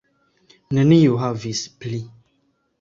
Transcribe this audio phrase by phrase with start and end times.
[0.77, 2.03] Neniu havis pli.